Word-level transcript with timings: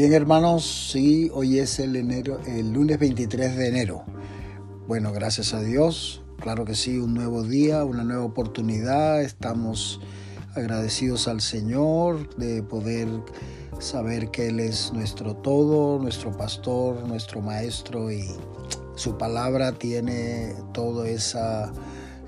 bien, 0.00 0.14
hermanos, 0.14 0.88
sí, 0.90 1.30
hoy 1.34 1.58
es 1.58 1.78
el 1.78 1.94
el 1.94 2.72
lunes 2.72 2.98
23 2.98 3.54
de 3.54 3.68
enero. 3.68 4.02
Bueno, 4.88 5.12
gracias 5.12 5.52
a 5.52 5.60
Dios, 5.60 6.22
claro 6.40 6.64
que 6.64 6.74
sí, 6.74 6.96
un 6.96 7.12
nuevo 7.12 7.42
día, 7.42 7.84
una 7.84 8.02
nueva 8.02 8.24
oportunidad. 8.24 9.20
Estamos 9.20 10.00
agradecidos 10.54 11.28
al 11.28 11.42
Señor 11.42 12.34
de 12.36 12.62
poder 12.62 13.08
saber 13.78 14.30
que 14.30 14.48
Él 14.48 14.60
es 14.60 14.90
nuestro 14.94 15.36
todo, 15.36 15.98
nuestro 15.98 16.34
pastor, 16.34 17.06
nuestro 17.06 17.42
maestro 17.42 18.10
y 18.10 18.24
su 18.94 19.18
palabra 19.18 19.72
tiene 19.72 20.54
toda 20.72 21.10
esa 21.10 21.74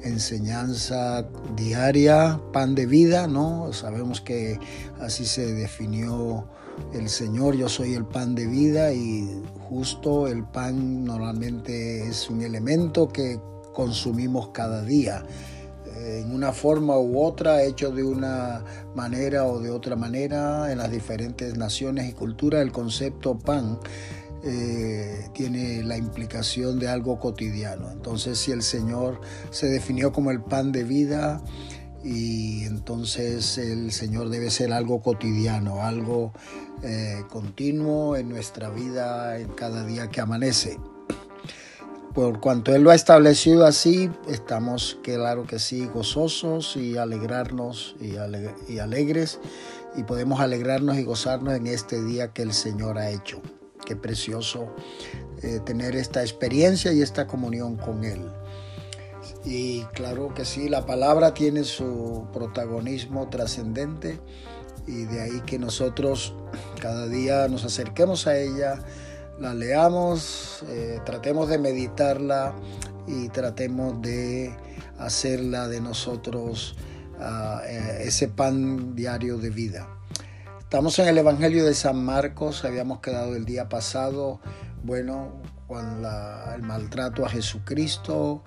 enseñanza 0.02 1.26
diaria, 1.56 2.38
pan 2.52 2.74
de 2.74 2.84
vida, 2.84 3.28
¿no? 3.28 3.72
Sabemos 3.72 4.20
que 4.20 4.58
así 5.00 5.24
se 5.24 5.54
definió 5.54 6.46
el 6.92 7.08
Señor, 7.08 7.56
yo 7.56 7.68
soy 7.68 7.94
el 7.94 8.04
pan 8.04 8.34
de 8.34 8.46
vida 8.46 8.92
y 8.92 9.42
justo 9.68 10.28
el 10.28 10.44
pan 10.44 11.04
normalmente 11.04 12.08
es 12.08 12.28
un 12.28 12.42
elemento 12.42 13.08
que 13.08 13.40
consumimos 13.72 14.48
cada 14.48 14.82
día 14.82 15.24
en 15.96 16.34
una 16.34 16.52
forma 16.52 16.98
u 16.98 17.22
otra, 17.22 17.62
hecho 17.62 17.90
de 17.90 18.02
una 18.02 18.64
manera 18.94 19.46
o 19.46 19.60
de 19.60 19.70
otra 19.70 19.96
manera 19.96 20.72
en 20.72 20.78
las 20.78 20.90
diferentes 20.90 21.56
naciones 21.56 22.08
y 22.08 22.12
culturas, 22.12 22.62
el 22.62 22.72
concepto 22.72 23.38
pan 23.38 23.78
eh, 24.44 25.28
tiene 25.32 25.82
la 25.82 25.96
implicación 25.96 26.78
de 26.78 26.88
algo 26.88 27.18
cotidiano. 27.18 27.90
Entonces, 27.90 28.38
si 28.38 28.50
el 28.50 28.62
Señor 28.62 29.20
se 29.50 29.68
definió 29.68 30.12
como 30.12 30.30
el 30.30 30.42
pan 30.42 30.72
de 30.72 30.84
vida, 30.84 31.42
y 32.04 32.64
entonces 32.64 33.58
el 33.58 33.92
Señor 33.92 34.28
debe 34.28 34.50
ser 34.50 34.72
algo 34.72 35.00
cotidiano, 35.00 35.82
algo 35.82 36.32
eh, 36.82 37.22
continuo 37.30 38.16
en 38.16 38.28
nuestra 38.28 38.70
vida, 38.70 39.38
en 39.38 39.48
cada 39.48 39.84
día 39.84 40.08
que 40.08 40.20
amanece. 40.20 40.78
Por 42.14 42.40
cuanto 42.40 42.74
Él 42.74 42.82
lo 42.82 42.90
ha 42.90 42.94
establecido 42.94 43.64
así, 43.64 44.10
estamos, 44.28 44.98
claro 45.02 45.46
que 45.46 45.58
sí, 45.58 45.86
gozosos 45.86 46.76
y 46.76 46.98
alegrarnos 46.98 47.96
y, 48.00 48.16
alegres 48.78 49.40
y 49.96 50.02
podemos 50.02 50.40
alegrarnos 50.40 50.98
y 50.98 51.04
gozarnos 51.04 51.54
en 51.54 51.66
este 51.66 52.02
día 52.02 52.28
que 52.28 52.42
el 52.42 52.52
Señor 52.52 52.98
ha 52.98 53.10
hecho. 53.10 53.40
Qué 53.86 53.96
precioso 53.96 54.74
eh, 55.42 55.60
tener 55.64 55.96
esta 55.96 56.20
experiencia 56.20 56.92
y 56.92 57.00
esta 57.00 57.26
comunión 57.26 57.76
con 57.76 58.04
Él. 58.04 58.20
Y 59.44 59.82
claro 59.86 60.32
que 60.34 60.44
sí, 60.44 60.68
la 60.68 60.86
palabra 60.86 61.34
tiene 61.34 61.64
su 61.64 62.26
protagonismo 62.32 63.28
trascendente 63.28 64.20
y 64.86 65.04
de 65.04 65.20
ahí 65.20 65.40
que 65.46 65.58
nosotros 65.58 66.34
cada 66.80 67.06
día 67.08 67.48
nos 67.48 67.64
acerquemos 67.64 68.26
a 68.26 68.38
ella, 68.38 68.80
la 69.40 69.54
leamos, 69.54 70.64
eh, 70.68 71.00
tratemos 71.04 71.48
de 71.48 71.58
meditarla 71.58 72.54
y 73.06 73.28
tratemos 73.30 74.00
de 74.00 74.54
hacerla 74.98 75.68
de 75.68 75.80
nosotros 75.80 76.76
eh, 77.20 78.02
ese 78.02 78.28
pan 78.28 78.94
diario 78.94 79.38
de 79.38 79.50
vida. 79.50 79.88
Estamos 80.60 80.98
en 80.98 81.08
el 81.08 81.18
Evangelio 81.18 81.66
de 81.66 81.74
San 81.74 82.04
Marcos, 82.04 82.64
habíamos 82.64 83.00
quedado 83.00 83.36
el 83.36 83.44
día 83.44 83.68
pasado, 83.68 84.40
bueno, 84.82 85.32
con 85.68 86.04
el 86.54 86.62
maltrato 86.62 87.24
a 87.24 87.28
Jesucristo, 87.28 88.42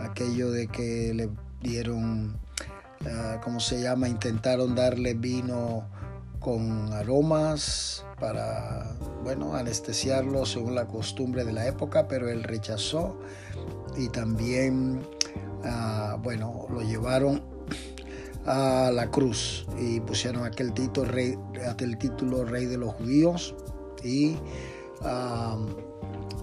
aquello 0.00 0.50
de 0.50 0.68
que 0.68 1.12
le 1.14 1.30
dieron, 1.60 2.36
uh, 3.02 3.40
¿cómo 3.42 3.60
se 3.60 3.82
llama? 3.82 4.08
Intentaron 4.08 4.74
darle 4.74 5.14
vino 5.14 5.84
con 6.40 6.92
aromas 6.92 8.04
para, 8.18 8.96
bueno, 9.22 9.54
anestesiarlo 9.54 10.44
según 10.44 10.74
la 10.74 10.86
costumbre 10.86 11.44
de 11.44 11.52
la 11.52 11.66
época, 11.66 12.08
pero 12.08 12.28
él 12.28 12.42
rechazó 12.42 13.18
y 13.96 14.08
también, 14.08 15.02
uh, 15.64 16.18
bueno, 16.18 16.66
lo 16.70 16.82
llevaron 16.82 17.42
a 18.44 18.90
la 18.92 19.08
cruz 19.10 19.66
y 19.78 20.00
pusieron 20.00 20.44
aquel 20.44 20.72
título 20.72 21.10
rey, 21.10 21.38
aquel 21.68 21.96
título 21.96 22.44
rey 22.44 22.66
de 22.66 22.76
los 22.76 22.92
judíos 22.94 23.54
y 24.02 24.36
uh, 25.02 25.91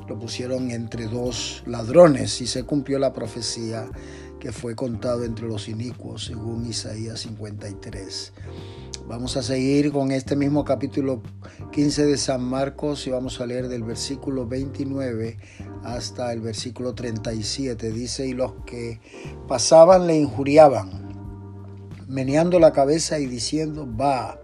lo 0.10 0.18
pusieron 0.18 0.72
entre 0.72 1.06
dos 1.06 1.62
ladrones 1.68 2.42
y 2.42 2.48
se 2.48 2.64
cumplió 2.64 2.98
la 2.98 3.14
profecía 3.14 3.88
que 4.40 4.52
fue 4.52 4.76
contado 4.76 5.24
entre 5.24 5.48
los 5.48 5.70
inicuos 5.70 6.26
según 6.26 6.66
Isaías 6.66 7.20
53. 7.22 8.34
Vamos 9.08 9.38
a 9.38 9.44
seguir 9.44 9.92
con 9.92 10.12
este 10.12 10.36
mismo 10.36 10.66
capítulo 10.66 11.22
15 11.72 12.08
de 12.08 12.18
San 12.18 12.44
Marcos 12.44 13.06
y 13.06 13.12
vamos 13.12 13.40
a 13.40 13.46
leer 13.46 13.68
del 13.68 13.84
versículo 13.84 14.48
29 14.48 15.38
hasta 15.84 16.34
el 16.34 16.42
versículo 16.42 16.96
37. 16.96 17.92
Dice, 17.92 18.28
y 18.28 18.34
los 18.34 18.54
que 18.66 19.00
pasaban 19.48 20.08
le 20.08 20.18
injuriaban, 20.18 20.90
meneando 22.08 22.60
la 22.60 22.74
cabeza 22.74 23.20
y 23.20 23.28
diciendo, 23.28 23.88
va, 23.96 24.42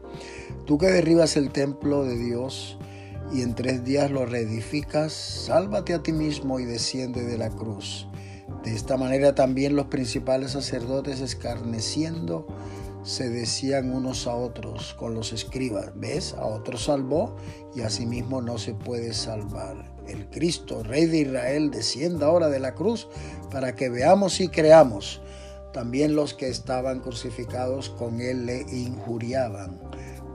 tú 0.68 0.78
que 0.78 0.88
derribas 0.88 1.38
el 1.38 1.50
templo 1.50 2.04
de 2.04 2.18
Dios 2.20 2.78
y 3.34 3.42
en 3.42 3.56
tres 3.56 3.84
días 3.84 4.12
lo 4.12 4.26
reedificas, 4.26 5.14
sálvate 5.14 5.94
a 5.94 6.04
ti 6.04 6.12
mismo 6.12 6.60
y 6.60 6.66
desciende 6.66 7.24
de 7.24 7.38
la 7.38 7.50
cruz. 7.50 8.08
De 8.64 8.74
esta 8.74 8.98
manera 8.98 9.36
también 9.36 9.76
los 9.76 9.88
principales 9.88 10.52
sacerdotes 10.52 11.22
escarneciendo 11.22 12.48
se 13.04 13.30
decían 13.30 13.92
unos 13.94 14.26
a 14.26 14.36
otros 14.36 14.96
con 14.96 15.14
los 15.14 15.32
escribas, 15.34 15.92
¿ves? 15.96 16.34
A 16.34 16.46
otro 16.46 16.78
salvó 16.78 17.36
y 17.76 17.82
a 17.82 17.90
sí 17.90 18.06
mismo 18.06 18.42
no 18.42 18.58
se 18.58 18.74
puede 18.74 19.14
salvar. 19.14 19.94
El 20.08 20.28
Cristo, 20.30 20.84
Rey 20.84 21.06
de 21.06 21.20
Israel, 21.20 21.70
descienda 21.72 22.28
ahora 22.28 22.50
de 22.50 22.60
la 22.60 22.74
cruz 22.74 23.08
para 23.52 23.76
que 23.76 23.90
veamos 23.90 24.40
y 24.40 24.50
creamos. 24.50 25.22
También 25.74 26.16
los 26.16 26.34
que 26.34 26.48
estaban 26.48 27.02
crucificados 27.02 27.90
con 27.90 28.22
él 28.22 28.46
le 28.46 28.62
injuriaban 28.62 29.80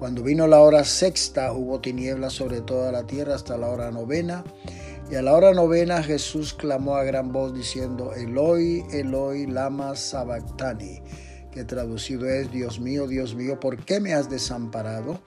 cuando 0.00 0.22
vino 0.22 0.46
la 0.46 0.62
hora 0.62 0.82
sexta 0.82 1.52
hubo 1.52 1.78
tinieblas 1.82 2.32
sobre 2.32 2.62
toda 2.62 2.90
la 2.90 3.06
tierra 3.06 3.34
hasta 3.34 3.58
la 3.58 3.68
hora 3.68 3.90
novena. 3.90 4.42
Y 5.10 5.16
a 5.16 5.20
la 5.20 5.34
hora 5.34 5.52
novena 5.52 6.02
Jesús 6.02 6.54
clamó 6.54 6.96
a 6.96 7.04
gran 7.04 7.32
voz 7.32 7.52
diciendo, 7.52 8.14
Eloi, 8.14 8.82
Eloi, 8.92 9.46
lama 9.46 9.94
sabactani, 9.94 11.02
que 11.52 11.64
traducido 11.64 12.26
es, 12.30 12.50
Dios 12.50 12.80
mío, 12.80 13.06
Dios 13.06 13.34
mío, 13.34 13.60
¿por 13.60 13.76
qué 13.84 14.00
me 14.00 14.14
has 14.14 14.30
desamparado? 14.30 15.20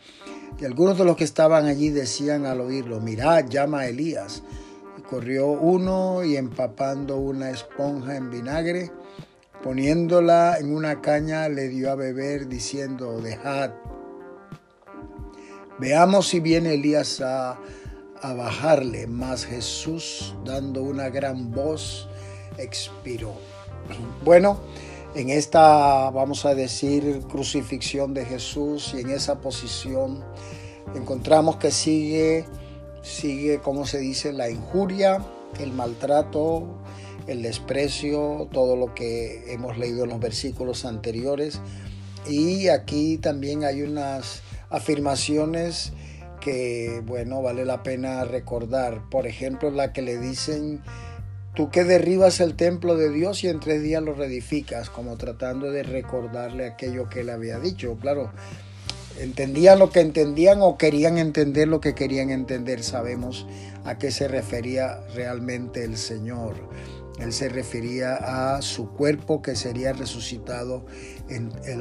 Y 0.59 0.65
algunos 0.65 0.97
de 0.97 1.05
los 1.05 1.17
que 1.17 1.23
estaban 1.23 1.67
allí 1.67 1.91
decían 1.91 2.47
al 2.47 2.59
oírlo, 2.59 2.99
mirad, 2.99 3.45
llama 3.47 3.81
a 3.81 3.87
Elías. 3.89 4.41
Y 4.97 5.03
corrió 5.03 5.49
uno 5.49 6.23
y 6.23 6.35
empapando 6.35 7.17
una 7.17 7.51
esponja 7.51 8.15
en 8.15 8.31
vinagre, 8.31 8.89
poniéndola 9.61 10.57
en 10.59 10.73
una 10.73 10.99
caña, 10.99 11.47
le 11.47 11.67
dio 11.67 11.91
a 11.91 11.95
beber, 11.95 12.47
diciendo, 12.47 13.21
dejad 13.21 13.69
Veamos 15.79 16.27
si 16.27 16.39
viene 16.39 16.75
Elías 16.75 17.19
a, 17.21 17.59
bajarle, 18.21 19.05
mas 19.07 19.45
Jesús, 19.45 20.33
dando 20.45 20.81
una 20.81 21.09
gran 21.09 21.51
voz, 21.51 22.07
expiró. 22.57 23.33
Bueno, 24.23 24.59
en 25.13 25.29
esta, 25.29 26.09
vamos 26.09 26.45
a 26.45 26.55
decir, 26.55 27.21
crucifixión 27.29 28.13
de 28.13 28.23
Jesús 28.23 28.93
y 28.95 29.01
en 29.01 29.09
esa 29.09 29.41
posición 29.41 30.23
encontramos 30.95 31.57
que 31.57 31.71
sigue, 31.71 32.45
sigue, 33.01 33.59
como 33.59 33.85
se 33.85 33.99
dice, 33.99 34.31
la 34.31 34.49
injuria, 34.49 35.21
el 35.59 35.73
maltrato, 35.73 36.65
el 37.27 37.41
desprecio, 37.41 38.47
todo 38.53 38.77
lo 38.77 38.93
que 38.93 39.51
hemos 39.51 39.77
leído 39.77 40.05
en 40.05 40.11
los 40.11 40.19
versículos 40.19 40.85
anteriores. 40.85 41.59
Y 42.25 42.69
aquí 42.69 43.17
también 43.17 43.65
hay 43.65 43.81
unas 43.81 44.41
afirmaciones 44.73 45.93
que, 46.41 47.01
bueno, 47.05 47.41
vale 47.41 47.63
la 47.63 47.83
pena 47.83 48.25
recordar. 48.25 49.09
Por 49.09 49.27
ejemplo, 49.27 49.71
la 49.71 49.93
que 49.93 50.01
le 50.01 50.17
dicen, 50.17 50.81
tú 51.55 51.69
que 51.69 51.83
derribas 51.85 52.41
el 52.41 52.55
templo 52.55 52.97
de 52.97 53.09
Dios 53.11 53.43
y 53.43 53.47
en 53.47 53.59
tres 53.59 53.81
días 53.81 54.03
lo 54.03 54.13
reedificas, 54.13 54.89
como 54.89 55.15
tratando 55.15 55.71
de 55.71 55.83
recordarle 55.83 56.65
aquello 56.65 57.07
que 57.07 57.21
él 57.21 57.29
había 57.29 57.59
dicho. 57.59 57.97
Claro, 58.01 58.31
entendían 59.19 59.77
lo 59.79 59.91
que 59.91 60.01
entendían 60.01 60.61
o 60.61 60.77
querían 60.77 61.17
entender 61.17 61.67
lo 61.67 61.79
que 61.79 61.93
querían 61.93 62.31
entender. 62.31 62.83
Sabemos 62.83 63.47
a 63.85 63.97
qué 63.99 64.11
se 64.11 64.27
refería 64.27 65.01
realmente 65.13 65.83
el 65.83 65.97
Señor. 65.97 66.55
Él 67.19 67.31
se 67.31 67.47
refería 67.47 68.55
a 68.55 68.61
su 68.63 68.89
cuerpo 68.89 69.43
que 69.43 69.55
sería 69.55 69.93
resucitado 69.93 70.85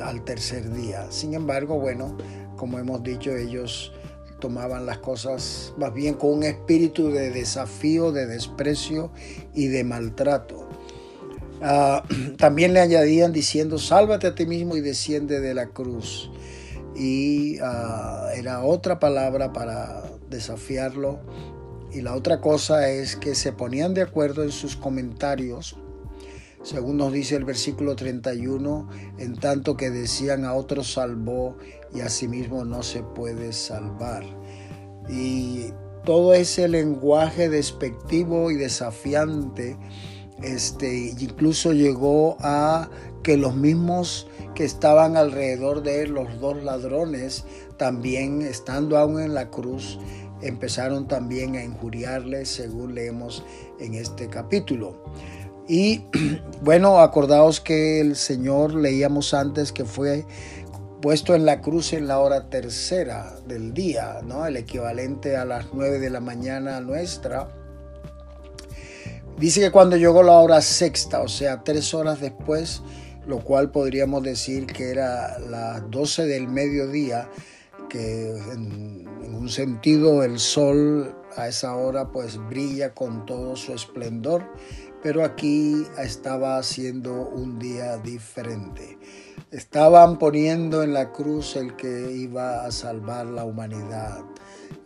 al 0.02 0.24
tercer 0.24 0.72
día. 0.72 1.10
Sin 1.10 1.34
embargo, 1.34 1.78
bueno, 1.78 2.16
como 2.56 2.78
hemos 2.78 3.02
dicho, 3.02 3.34
ellos 3.34 3.92
tomaban 4.40 4.86
las 4.86 4.98
cosas 4.98 5.72
más 5.76 5.94
bien 5.94 6.14
con 6.14 6.32
un 6.32 6.42
espíritu 6.42 7.10
de 7.12 7.30
desafío, 7.30 8.10
de 8.10 8.26
desprecio 8.26 9.12
y 9.54 9.68
de 9.68 9.84
maltrato. 9.84 10.68
Ah, 11.62 12.02
también 12.38 12.74
le 12.74 12.80
añadían 12.80 13.32
diciendo, 13.32 13.78
sálvate 13.78 14.26
a 14.26 14.34
ti 14.34 14.46
mismo 14.46 14.76
y 14.76 14.80
desciende 14.80 15.40
de 15.40 15.54
la 15.54 15.68
cruz. 15.68 16.30
y 16.94 17.58
ah, 17.62 18.30
era 18.34 18.62
otra 18.64 18.98
palabra 18.98 19.52
para 19.52 20.02
desafiarlo. 20.28 21.20
Y 21.92 22.00
la 22.00 22.14
otra 22.14 22.40
cosa 22.40 22.88
es 22.88 23.16
que 23.16 23.34
se 23.34 23.52
ponían 23.52 23.92
de 23.94 24.02
acuerdo 24.02 24.42
en 24.42 24.50
sus 24.50 24.76
comentarios, 24.76 25.76
según 26.62 26.96
nos 26.96 27.12
dice 27.12 27.36
el 27.36 27.44
versículo 27.44 27.96
31, 27.96 28.88
en 29.18 29.36
tanto 29.36 29.76
que 29.76 29.90
decían 29.90 30.44
a 30.44 30.54
otros 30.54 30.92
salvó 30.92 31.56
y 31.94 32.00
a 32.00 32.08
sí 32.08 32.28
mismo 32.28 32.64
no 32.64 32.82
se 32.82 33.02
puede 33.02 33.52
salvar. 33.52 34.24
Y 35.08 35.72
todo 36.04 36.34
ese 36.34 36.68
lenguaje 36.68 37.48
despectivo 37.48 38.50
y 38.50 38.56
desafiante, 38.56 39.76
este, 40.42 41.14
incluso 41.18 41.72
llegó 41.72 42.36
a 42.40 42.90
que 43.22 43.36
los 43.36 43.54
mismos 43.54 44.26
que 44.54 44.64
estaban 44.64 45.16
alrededor 45.16 45.82
de 45.82 46.02
él, 46.02 46.10
los 46.10 46.40
dos 46.40 46.62
ladrones, 46.62 47.44
también 47.76 48.42
estando 48.42 48.98
aún 48.98 49.20
en 49.20 49.34
la 49.34 49.50
cruz, 49.50 49.98
empezaron 50.42 51.06
también 51.06 51.56
a 51.56 51.64
injuriarle, 51.64 52.44
según 52.44 52.94
leemos 52.94 53.44
en 53.78 53.94
este 53.94 54.28
capítulo. 54.28 55.02
Y 55.68 56.04
bueno, 56.62 57.00
acordaos 57.00 57.60
que 57.60 58.00
el 58.00 58.16
Señor 58.16 58.74
leíamos 58.74 59.34
antes 59.34 59.72
que 59.72 59.84
fue 59.84 60.26
puesto 61.00 61.34
en 61.34 61.44
la 61.44 61.60
cruz 61.60 61.92
en 61.92 62.06
la 62.06 62.20
hora 62.20 62.48
tercera 62.48 63.34
del 63.46 63.74
día, 63.74 64.20
¿no? 64.24 64.46
El 64.46 64.56
equivalente 64.56 65.36
a 65.36 65.44
las 65.44 65.66
nueve 65.72 65.98
de 65.98 66.10
la 66.10 66.20
mañana 66.20 66.80
nuestra. 66.80 67.48
Dice 69.36 69.60
que 69.60 69.72
cuando 69.72 69.96
llegó 69.96 70.22
la 70.22 70.34
hora 70.34 70.60
sexta, 70.62 71.20
o 71.20 71.28
sea, 71.28 71.64
tres 71.64 71.92
horas 71.94 72.20
después, 72.20 72.82
lo 73.26 73.40
cual 73.40 73.70
podríamos 73.72 74.22
decir 74.22 74.66
que 74.66 74.90
era 74.90 75.38
las 75.40 75.90
12 75.90 76.26
del 76.26 76.46
mediodía, 76.48 77.28
que 77.88 78.30
en, 78.52 79.10
un 79.34 79.48
sentido 79.48 80.22
el 80.22 80.38
sol 80.38 81.16
a 81.36 81.48
esa 81.48 81.74
hora 81.74 82.12
pues 82.12 82.38
brilla 82.48 82.94
con 82.94 83.26
todo 83.26 83.56
su 83.56 83.72
esplendor, 83.72 84.44
pero 85.02 85.24
aquí 85.24 85.86
estaba 85.98 86.58
haciendo 86.58 87.12
un 87.12 87.58
día 87.58 87.96
diferente. 87.98 88.98
Estaban 89.50 90.18
poniendo 90.18 90.82
en 90.82 90.94
la 90.94 91.12
cruz 91.12 91.56
el 91.56 91.76
que 91.76 92.12
iba 92.12 92.64
a 92.64 92.70
salvar 92.70 93.26
la 93.26 93.44
humanidad 93.44 94.20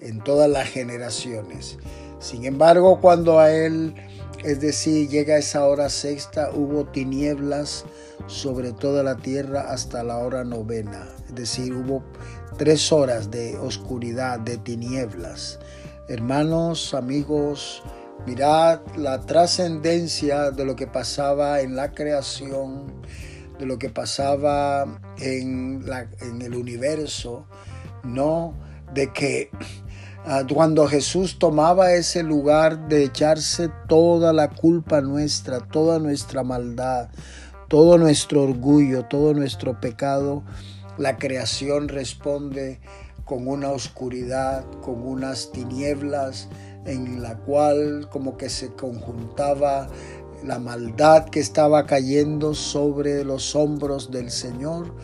en 0.01 0.25
todas 0.25 0.51
las 0.51 0.69
generaciones. 0.69 1.79
Sin 2.19 2.45
embargo, 2.45 3.01
cuando 3.01 3.39
a 3.39 3.53
él, 3.53 3.95
es 4.43 4.61
decir, 4.61 5.09
llega 5.09 5.37
esa 5.37 5.67
hora 5.67 5.89
sexta, 5.91 6.51
hubo 6.51 6.87
tinieblas 6.87 7.85
sobre 8.27 8.73
toda 8.73 9.03
la 9.03 9.17
tierra 9.17 9.71
hasta 9.71 10.03
la 10.03 10.19
hora 10.19 10.45
novena. 10.45 11.07
Es 11.29 11.35
decir, 11.35 11.75
hubo 11.75 12.03
tres 12.57 12.91
horas 12.91 13.31
de 13.31 13.59
oscuridad, 13.59 14.41
de 14.41 14.57
tinieblas. 14.57 15.59
Hermanos, 16.09 16.95
amigos, 16.95 17.83
mirad 18.25 18.81
la 18.97 19.21
trascendencia 19.21 20.51
de 20.51 20.65
lo 20.65 20.77
que 20.77 20.87
pasaba 20.87 21.61
en 21.61 21.77
la 21.77 21.93
creación, 21.93 23.03
de 23.59 23.67
lo 23.67 23.79
que 23.79 23.91
pasaba 23.91 25.01
en, 25.19 25.85
el 26.41 26.55
universo, 26.55 27.47
no 28.03 28.55
de 28.95 29.13
que 29.13 29.51
ah, 30.25 30.45
cuando 30.53 30.87
Jesús 30.87 31.39
tomaba 31.39 31.93
ese 31.93 32.23
lugar 32.23 32.89
de 32.89 33.05
echarse 33.05 33.71
toda 33.89 34.33
la 34.33 34.51
culpa 34.51 35.01
nuestra, 35.01 35.61
toda 35.61 35.99
nuestra 35.99 36.43
maldad, 36.43 37.11
todo 37.69 37.99
nuestro 37.99 38.45
orgullo, 38.45 39.05
todo 39.07 39.35
nuestro 39.35 39.81
pecado, 39.81 40.45
la 40.99 41.19
creación 41.19 41.89
responde 41.89 42.81
con 43.25 43.49
una 43.49 43.71
oscuridad, 43.71 44.65
con 44.83 45.03
unas 45.07 45.51
tinieblas 45.51 46.49
en 46.87 47.23
la 47.23 47.37
cual 47.39 48.09
como 48.11 48.37
que 48.37 48.49
se 48.49 48.73
conjuntaba 48.73 49.89
la 50.45 50.59
maldad 50.59 51.27
que 51.27 51.41
estaba 51.41 51.87
cayendo 51.87 52.55
sobre 52.55 53.25
los 53.25 53.55
hombros 53.57 54.11
del 54.11 54.31
Señor 54.31 54.95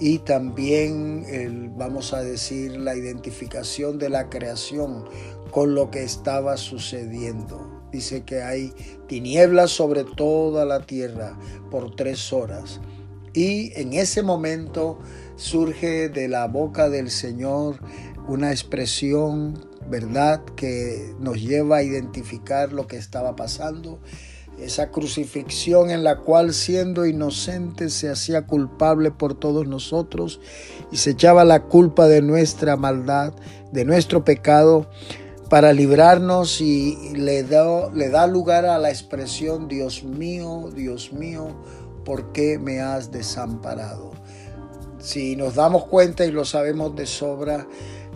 y 0.00 0.18
también 0.18 1.24
el, 1.28 1.70
vamos 1.70 2.12
a 2.12 2.22
decir 2.22 2.76
la 2.76 2.96
identificación 2.96 3.98
de 3.98 4.08
la 4.08 4.28
creación 4.28 5.04
con 5.50 5.74
lo 5.74 5.90
que 5.90 6.02
estaba 6.02 6.56
sucediendo. 6.56 7.70
Dice 7.92 8.24
que 8.24 8.42
hay 8.42 8.72
tinieblas 9.06 9.70
sobre 9.70 10.02
toda 10.02 10.64
la 10.64 10.80
tierra 10.80 11.38
por 11.70 11.94
tres 11.94 12.32
horas. 12.32 12.80
Y 13.32 13.72
en 13.80 13.92
ese 13.92 14.22
momento 14.22 14.98
surge 15.36 16.08
de 16.08 16.28
la 16.28 16.48
boca 16.48 16.88
del 16.88 17.10
Señor 17.10 17.78
una 18.26 18.50
expresión, 18.50 19.64
¿verdad?, 19.88 20.42
que 20.56 21.14
nos 21.18 21.40
lleva 21.40 21.78
a 21.78 21.82
identificar 21.82 22.72
lo 22.72 22.86
que 22.86 22.96
estaba 22.96 23.36
pasando. 23.36 23.98
Esa 24.58 24.90
crucifixión 24.90 25.90
en 25.90 26.04
la 26.04 26.18
cual 26.18 26.54
siendo 26.54 27.06
inocente 27.06 27.90
se 27.90 28.08
hacía 28.08 28.46
culpable 28.46 29.10
por 29.10 29.34
todos 29.34 29.66
nosotros 29.66 30.40
y 30.92 30.98
se 30.98 31.10
echaba 31.10 31.44
la 31.44 31.64
culpa 31.64 32.06
de 32.06 32.22
nuestra 32.22 32.76
maldad, 32.76 33.34
de 33.72 33.84
nuestro 33.84 34.24
pecado 34.24 34.88
para 35.50 35.72
librarnos 35.72 36.60
y 36.60 37.12
le 37.14 37.42
da, 37.42 38.26
lugar 38.26 38.64
a 38.64 38.78
la 38.78 38.90
expresión, 38.90 39.68
Dios 39.68 40.02
mío, 40.02 40.70
Dios 40.74 41.12
mío, 41.12 41.48
¿por 42.04 42.32
qué 42.32 42.58
me 42.58 42.80
has 42.80 43.12
desamparado? 43.12 44.12
Si 44.98 45.36
nos 45.36 45.54
damos 45.54 45.84
cuenta 45.84 46.24
y 46.24 46.30
lo 46.30 46.44
sabemos 46.44 46.96
de 46.96 47.06
sobra, 47.06 47.66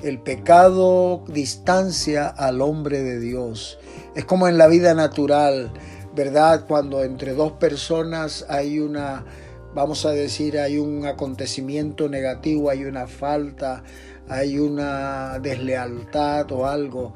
el 0.02 0.20
pecado 0.20 1.24
distancia 1.28 2.28
al 2.28 2.60
hombre 2.60 3.02
de 3.02 3.18
Dios. 3.18 3.78
Es 4.14 4.24
como 4.24 4.48
en 4.48 4.58
la 4.58 4.66
vida 4.66 4.94
natural, 4.94 5.72
¿verdad? 6.14 6.66
Cuando 6.66 7.02
entre 7.04 7.34
dos 7.34 7.52
personas 7.52 8.46
hay 8.48 8.78
una, 8.78 9.24
vamos 9.74 10.06
a 10.06 10.10
decir, 10.10 10.58
hay 10.58 10.78
un 10.78 11.06
acontecimiento 11.06 12.08
negativo, 12.08 12.70
hay 12.70 12.84
una 12.84 13.06
falta, 13.06 13.82
hay 14.28 14.58
una 14.58 15.38
deslealtad 15.40 16.50
o 16.52 16.66
algo, 16.66 17.14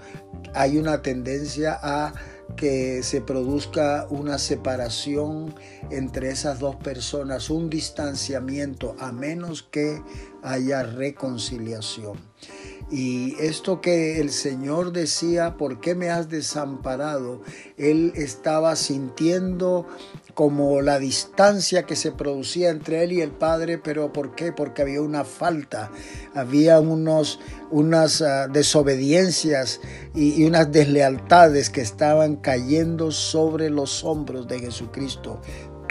hay 0.55 0.79
una 0.79 1.03
tendencia 1.03 1.79
a 1.83 2.13
que 2.57 3.03
se 3.03 3.21
produzca 3.21 4.07
una 4.11 4.39
separación 4.39 5.55
entre 5.91 6.31
esas 6.31 6.59
dos 6.59 6.77
personas, 6.77 7.51
un 7.51 7.71
distanciamiento, 7.71 8.95
a 8.99 9.13
menos 9.13 9.63
que 9.63 10.03
haya 10.43 10.83
reconciliación. 10.83 12.19
Y 12.93 13.37
esto 13.41 13.81
que 13.81 14.21
el 14.21 14.31
Señor 14.31 14.93
decía, 14.93 15.57
¿por 15.57 15.81
qué 15.81 15.95
me 15.95 16.11
has 16.11 16.29
desamparado? 16.29 17.41
Él 17.79 18.13
estaba 18.17 18.77
sintiendo 18.77 19.87
como 20.35 20.83
la 20.83 20.99
distancia 20.99 21.85
que 21.85 21.97
se 21.97 22.13
producía 22.13 22.69
entre 22.69 23.03
él 23.03 23.13
y 23.13 23.23
el 23.23 23.31
Padre, 23.31 23.79
pero 23.79 24.13
¿por 24.13 24.35
qué? 24.35 24.53
Porque 24.53 24.83
había 24.83 25.01
una 25.01 25.25
falta, 25.25 25.91
había 26.35 26.81
unos, 26.81 27.41
unas 27.71 28.21
ah, 28.21 28.49
desobediencias 28.49 29.81
y, 30.15 30.43
y 30.43 30.45
unas 30.45 30.71
deslealtades 30.71 31.71
que 31.71 31.81
estaban 31.81 32.37
cayendo 32.37 33.11
sobre 33.11 33.71
los 33.71 34.05
hombros 34.05 34.47
de 34.49 34.61
Jesucristo 34.61 35.41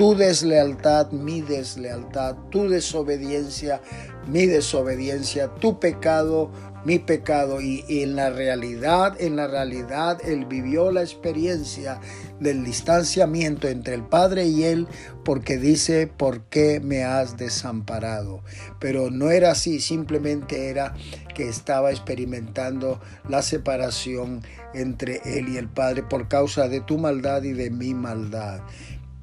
tu 0.01 0.15
deslealtad, 0.15 1.11
mi 1.11 1.41
deslealtad, 1.41 2.35
tu 2.49 2.67
desobediencia, 2.67 3.81
mi 4.25 4.47
desobediencia, 4.47 5.53
tu 5.55 5.79
pecado, 5.79 6.49
mi 6.85 6.99
pecado 6.99 7.61
y, 7.61 7.83
en 7.87 8.15
la 8.15 8.29
realidad, 8.29 9.19
en 9.19 9.35
la 9.35 9.47
realidad, 9.47 10.19
él 10.23 10.45
vivió 10.45 10.91
la 10.91 11.01
experiencia 11.01 11.99
del 12.39 12.63
distanciamiento 12.63 13.67
entre 13.67 13.93
el 13.93 14.03
Padre 14.03 14.45
y 14.45 14.63
él 14.63 14.87
porque 15.23 15.57
dice, 15.57 16.07
¿por 16.07 16.43
qué 16.45 16.79
me 16.79 17.03
has 17.03 17.37
desamparado? 17.37 18.41
Pero 18.79 19.11
no 19.11 19.29
era 19.29 19.51
así, 19.51 19.79
simplemente 19.79 20.69
era 20.69 20.95
que 21.35 21.47
estaba 21.47 21.91
experimentando 21.91 22.99
la 23.29 23.41
separación 23.41 24.41
entre 24.73 25.21
él 25.25 25.49
y 25.49 25.57
el 25.57 25.69
Padre 25.69 26.03
por 26.03 26.27
causa 26.27 26.67
de 26.67 26.81
tu 26.81 26.97
maldad 26.97 27.43
y 27.43 27.53
de 27.53 27.69
mi 27.69 27.93
maldad. 27.93 28.61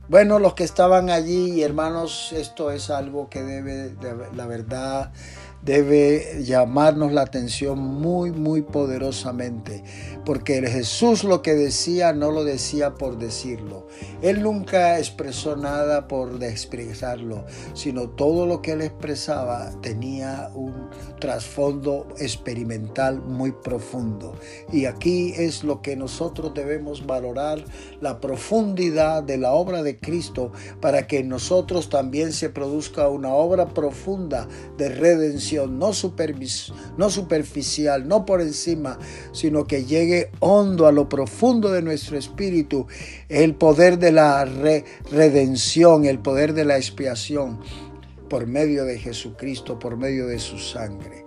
Bueno, 0.08 0.38
los 0.38 0.54
que 0.54 0.64
estaban 0.64 1.10
allí, 1.10 1.62
hermanos, 1.62 2.32
esto 2.32 2.70
es 2.70 2.88
algo 2.88 3.28
que 3.28 3.42
debe, 3.42 3.94
la 4.34 4.46
verdad, 4.46 5.12
debe 5.68 6.42
llamarnos 6.42 7.12
la 7.12 7.20
atención 7.20 7.78
muy, 7.78 8.30
muy 8.30 8.62
poderosamente, 8.62 9.84
porque 10.24 10.62
Jesús 10.66 11.24
lo 11.24 11.42
que 11.42 11.52
decía 11.52 12.14
no 12.14 12.30
lo 12.30 12.42
decía 12.42 12.94
por 12.94 13.18
decirlo. 13.18 13.86
Él 14.22 14.42
nunca 14.42 14.98
expresó 14.98 15.56
nada 15.56 16.08
por 16.08 16.42
expresarlo, 16.42 17.44
sino 17.74 18.08
todo 18.08 18.46
lo 18.46 18.62
que 18.62 18.72
él 18.72 18.80
expresaba 18.80 19.70
tenía 19.82 20.50
un 20.54 20.88
trasfondo 21.20 22.08
experimental 22.18 23.20
muy 23.20 23.52
profundo. 23.52 24.36
Y 24.72 24.86
aquí 24.86 25.34
es 25.36 25.64
lo 25.64 25.82
que 25.82 25.96
nosotros 25.96 26.54
debemos 26.54 27.04
valorar, 27.04 27.62
la 28.00 28.20
profundidad 28.20 29.22
de 29.22 29.36
la 29.36 29.52
obra 29.52 29.82
de 29.82 30.00
Cristo, 30.00 30.50
para 30.80 31.06
que 31.06 31.18
en 31.18 31.28
nosotros 31.28 31.90
también 31.90 32.32
se 32.32 32.48
produzca 32.48 33.08
una 33.08 33.34
obra 33.34 33.74
profunda 33.74 34.48
de 34.78 34.88
redención 34.88 35.57
no, 35.66 35.92
supervis 35.92 36.72
no 36.96 37.10
superficial, 37.10 38.06
no 38.06 38.24
por 38.24 38.40
encima, 38.40 38.98
sino 39.32 39.64
que 39.64 39.84
llegue 39.84 40.30
hondo 40.40 40.86
a 40.86 40.92
lo 40.92 41.08
profundo 41.08 41.70
de 41.70 41.82
nuestro 41.82 42.16
espíritu 42.16 42.86
el 43.28 43.54
poder 43.54 43.98
de 43.98 44.12
la 44.12 44.44
redención, 44.44 46.04
el 46.04 46.18
poder 46.18 46.54
de 46.54 46.64
la 46.64 46.76
expiación 46.76 47.60
por 48.28 48.46
medio 48.46 48.84
de 48.84 48.98
Jesucristo, 48.98 49.78
por 49.78 49.96
medio 49.96 50.26
de 50.26 50.38
su 50.38 50.58
sangre. 50.58 51.24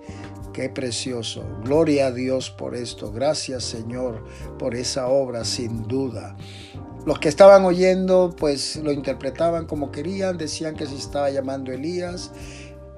Qué 0.53 0.69
precioso. 0.69 1.43
Gloria 1.63 2.07
a 2.07 2.11
Dios 2.11 2.49
por 2.51 2.75
esto. 2.75 3.11
Gracias 3.11 3.63
Señor 3.63 4.23
por 4.59 4.75
esa 4.75 5.07
obra 5.07 5.45
sin 5.45 5.87
duda. 5.87 6.35
Los 7.05 7.19
que 7.19 7.29
estaban 7.29 7.63
oyendo 7.65 8.35
pues 8.37 8.75
lo 8.75 8.91
interpretaban 8.91 9.65
como 9.65 9.91
querían, 9.91 10.37
decían 10.37 10.75
que 10.75 10.85
se 10.85 10.95
estaba 10.95 11.29
llamando 11.31 11.71
Elías 11.71 12.31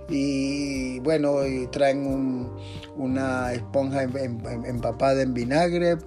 y 0.10 1.00
bueno, 1.00 1.38
traen 1.72 2.52
una 2.96 3.54
esponja 3.54 4.04
empapada 4.04 5.22
en 5.22 5.34
vinagre 5.34 5.98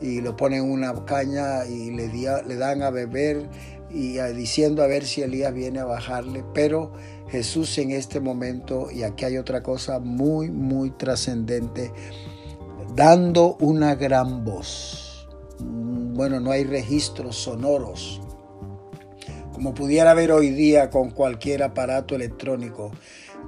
y 0.00 0.20
lo 0.20 0.36
ponen 0.36 0.64
en 0.64 0.70
una 0.70 1.04
caña 1.04 1.64
y 1.66 1.90
le, 1.90 2.08
le 2.08 2.56
dan 2.56 2.82
a 2.82 2.90
beber 2.90 3.48
y 3.94 4.18
diciendo 4.34 4.82
a 4.82 4.88
ver 4.88 5.04
si 5.04 5.22
Elías 5.22 5.54
viene 5.54 5.78
a 5.78 5.84
bajarle, 5.84 6.44
pero 6.52 6.92
Jesús 7.28 7.78
en 7.78 7.92
este 7.92 8.20
momento, 8.20 8.90
y 8.90 9.04
aquí 9.04 9.24
hay 9.24 9.38
otra 9.38 9.62
cosa 9.62 10.00
muy, 10.00 10.50
muy 10.50 10.90
trascendente, 10.90 11.92
dando 12.94 13.56
una 13.60 13.94
gran 13.94 14.44
voz. 14.44 15.28
Mm, 15.60 16.14
bueno, 16.14 16.40
no 16.40 16.50
hay 16.50 16.64
registros 16.64 17.36
sonoros, 17.36 18.20
como 19.52 19.74
pudiera 19.74 20.10
haber 20.10 20.32
hoy 20.32 20.50
día 20.50 20.90
con 20.90 21.10
cualquier 21.10 21.62
aparato 21.62 22.16
electrónico. 22.16 22.90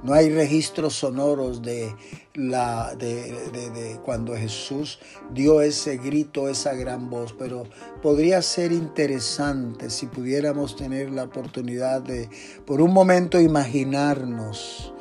No 0.03 0.13
hay 0.13 0.29
registros 0.29 0.93
sonoros 0.93 1.61
de, 1.61 1.93
la, 2.33 2.95
de, 2.95 3.99
cuando 4.05 4.35
Jesús 4.35 4.99
dio 5.31 5.61
ese 5.61 5.97
grito, 5.97 6.49
esa 6.49 6.73
gran 6.73 7.09
voz, 7.09 7.33
pero 7.37 7.63
podría 8.01 8.41
ser 8.41 8.71
interesante 8.71 9.89
si 9.89 10.05
pudiéramos 10.05 10.75
tener 10.75 11.11
la 11.11 11.23
oportunidad 11.23 12.01
de 12.01 12.29
por 12.65 12.81
un 12.81 12.93
momento 12.93 13.39
imaginarnos 13.39 14.93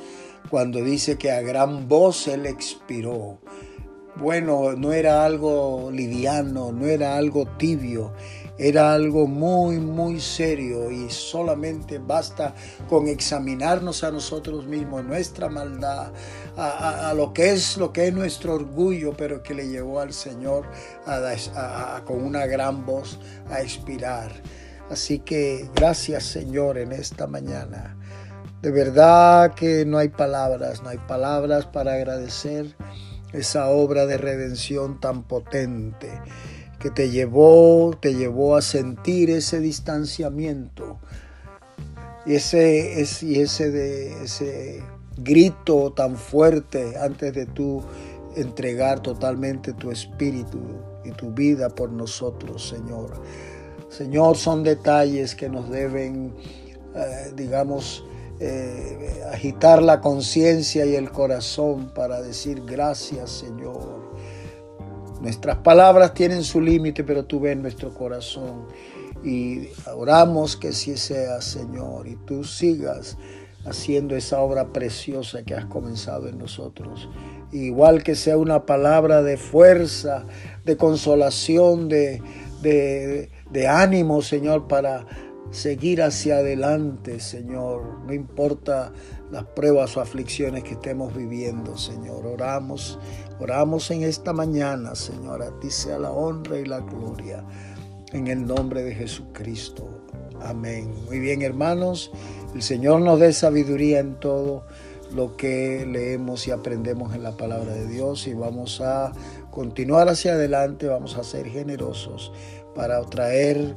cuando 0.51 0.83
dice 0.83 1.19
que 1.19 1.31
a 1.31 1.43
gran 1.43 1.89
voz 1.89 2.29
Él 2.29 2.47
expiró. 2.47 3.39
Bueno, 4.17 4.73
no 4.73 4.95
era 4.95 5.27
algo 5.27 5.91
liviano, 5.93 6.73
no 6.73 6.87
era 6.87 7.17
algo 7.17 7.47
tibio, 7.59 8.15
era 8.59 8.95
algo 8.95 9.27
muy, 9.27 9.79
muy 9.79 10.21
serio 10.21 10.91
y 10.91 11.11
solamente 11.11 11.99
basta 11.99 12.55
con 12.89 13.07
examinarnos 13.09 14.03
a 14.03 14.11
nosotros 14.11 14.67
mismos, 14.67 15.05
nuestra 15.05 15.49
maldad, 15.49 16.13
a, 16.57 17.13
lo 17.15 17.33
que 17.35 17.53
es 17.53 17.77
lo 17.77 17.93
que 17.93 18.09
es 18.09 18.15
nuestro 18.15 18.55
orgullo, 18.55 19.13
pero 19.17 19.43
que 19.43 19.55
le 19.55 19.69
llevó 19.69 20.01
al 20.01 20.13
Señor 20.13 20.67
con 22.07 22.23
una 22.23 22.47
gran 22.47 22.87
voz 22.87 23.19
a 23.51 23.61
expirar. 23.61 24.33
Así 24.91 25.19
que 25.19 25.69
gracias 25.75 26.25
Señor 26.25 26.79
en 26.79 26.93
esta 26.93 27.27
mañana. 27.27 27.97
De 28.63 28.71
verdad 28.71 29.55
que 29.55 29.85
no 29.85 29.99
hay 29.99 30.09
palabras, 30.09 30.83
no 30.83 30.89
hay 30.89 30.99
palabras 30.99 31.67
para 31.67 31.95
agradecer 31.95 32.75
esa 33.33 33.69
obra 33.69 34.07
de 34.07 34.17
redención 34.17 34.99
tan 34.99 35.25
potente 35.25 36.11
que 36.79 36.91
te 36.91 37.11
llevó, 37.11 37.97
te 38.01 38.15
llevó 38.15 38.57
a 38.57 38.63
sentir 38.63 39.31
ese 39.31 39.61
distanciamiento 39.61 40.99
y 42.27 42.35
ese, 42.35 43.01
ese, 43.01 43.43
ese, 44.23 44.83
grito 45.19 45.93
tan 45.93 46.17
fuerte 46.17 46.95
antes 46.99 47.33
de 47.33 47.47
tú 47.47 47.83
entregar 48.35 49.01
totalmente 49.01 49.73
tu 49.73 49.91
espíritu 49.91 50.59
y 51.05 51.13
tu 51.13 51.31
vida 51.31 51.71
por 51.71 51.91
nosotros, 51.91 52.69
Señor. 52.69 53.23
Señor, 53.89 54.37
son 54.37 54.63
detalles 54.63 55.35
que 55.35 55.49
nos 55.49 55.71
deben, 55.71 56.35
eh, 56.95 57.33
digamos, 57.35 58.05
eh, 58.41 59.23
agitar 59.33 59.81
la 59.81 60.03
conciencia 60.03 60.85
y 60.85 60.97
el 60.97 61.11
corazón 61.11 61.93
para 61.95 62.21
decir 62.21 62.63
gracias, 62.67 63.31
Señor. 63.31 64.06
Nuestras 65.27 65.57
palabras 65.57 66.15
tienen 66.15 66.45
su 66.45 66.61
límite, 66.61 67.03
pero 67.03 67.25
tú 67.25 67.41
ves 67.41 67.57
nuestro 67.57 67.93
corazón. 67.93 68.69
Y 69.25 69.71
oramos 69.93 70.57
que 70.57 70.71
sí 70.71 70.97
sea, 70.97 71.41
Señor, 71.41 72.07
y 72.07 72.15
tú 72.15 72.45
sigas 72.45 73.19
haciendo 73.65 74.15
esa 74.15 74.39
obra 74.39 74.69
preciosa 74.73 75.43
que 75.43 75.57
has 75.57 75.65
comenzado 75.65 76.29
en 76.29 76.39
nosotros. 76.39 77.09
Igual 77.51 78.05
que 78.05 78.15
sea 78.15 78.39
una 78.39 78.67
palabra 78.67 79.25
de 79.25 79.37
fuerza, 79.37 80.27
de 80.65 80.77
consolación, 80.77 81.89
de, 81.89 82.23
de, 82.63 83.33
de 83.51 83.67
ánimo, 83.67 84.23
Señor, 84.23 84.69
para 84.69 85.07
seguir 85.51 86.03
hacia 86.03 86.39
adelante, 86.39 87.21
Señor. 87.21 88.01
No 88.07 88.13
importa 88.13 88.93
las 89.31 89.45
pruebas 89.45 89.97
o 89.97 90.01
aflicciones 90.01 90.65
que 90.65 90.73
estemos 90.73 91.15
viviendo, 91.15 91.77
Señor. 91.77 92.27
Oramos, 92.27 92.99
oramos 93.39 93.91
en 93.91 94.03
esta 94.03 94.33
mañana, 94.33 94.95
Señor. 94.95 95.43
A 95.43 95.59
ti 95.61 95.71
sea 95.71 95.99
la 95.99 96.11
honra 96.11 96.59
y 96.59 96.65
la 96.65 96.81
gloria. 96.81 97.45
En 98.13 98.29
el 98.29 98.47
nombre 98.47 98.83
de 98.83 98.95
Jesucristo. 98.95 99.89
Amén. 100.41 100.93
Muy 101.07 101.19
bien, 101.19 101.43
hermanos. 101.43 102.11
El 102.55 102.63
Señor 102.63 103.01
nos 103.01 103.21
dé 103.21 103.33
sabiduría 103.33 103.99
en 103.99 104.19
todo 104.21 104.65
lo 105.15 105.37
que 105.37 105.87
leemos 105.87 106.47
y 106.49 106.51
aprendemos 106.51 107.15
en 107.15 107.23
la 107.23 107.37
palabra 107.37 107.73
de 107.73 107.87
Dios 107.87 108.27
y 108.27 108.35
vamos 108.35 108.81
a 108.81 109.13
continuar 109.51 110.09
hacia 110.09 110.33
adelante, 110.33 110.87
vamos 110.87 111.17
a 111.17 111.25
ser 111.25 111.49
generosos 111.49 112.33
para 112.75 113.01
traer 113.03 113.75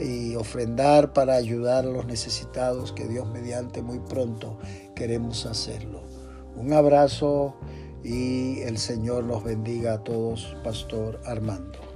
y 0.00 0.34
ofrendar 0.36 1.12
para 1.12 1.34
ayudar 1.34 1.84
a 1.84 1.90
los 1.90 2.06
necesitados, 2.06 2.92
que 2.92 3.06
Dios 3.06 3.28
mediante 3.28 3.82
muy 3.82 3.98
pronto 4.00 4.58
queremos 4.94 5.46
hacerlo. 5.46 6.02
Un 6.56 6.72
abrazo 6.72 7.54
y 8.04 8.60
el 8.60 8.78
Señor 8.78 9.24
los 9.24 9.44
bendiga 9.44 9.94
a 9.94 10.04
todos, 10.04 10.56
Pastor 10.64 11.20
Armando. 11.24 11.91